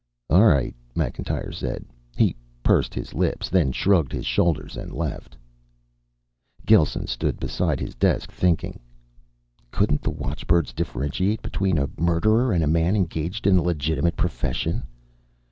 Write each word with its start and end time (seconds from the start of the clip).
"All 0.31 0.45
right," 0.47 0.73
Macintyre 0.95 1.51
said. 1.51 1.85
He 2.17 2.35
pursed 2.63 2.95
his 2.95 3.13
lips, 3.13 3.49
then 3.51 3.71
shrugged 3.71 4.11
his 4.11 4.25
shoulders 4.25 4.75
and 4.75 4.91
left. 4.91 5.37
Gelsen 6.65 7.05
stood 7.05 7.39
beside 7.39 7.79
his 7.79 7.93
desk, 7.93 8.31
thinking. 8.31 8.79
Couldn't 9.69 10.01
the 10.01 10.09
watchbirds 10.09 10.73
differentiate 10.73 11.43
between 11.43 11.77
a 11.77 11.87
murderer 11.99 12.51
and 12.51 12.63
a 12.63 12.67
man 12.81 12.95
engaged 12.95 13.45
in 13.45 13.57
a 13.57 13.61
legitimate 13.61 14.15
profession? 14.17 14.81